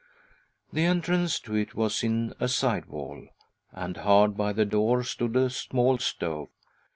The 0.73 0.83
entrance 0.83 1.39
to 1.41 1.53
it 1.53 1.75
was 1.75 2.01
in 2.03 2.33
a 2.39 2.47
side 2.47 2.87
wall, 2.87 3.27
and 3.71 3.97
hard 3.97 4.35
by 4.35 4.51
the 4.51 4.65
door 4.65 5.03
stood 5.03 5.35
a 5.35 5.51
small 5.51 5.99
stove. 5.99 6.49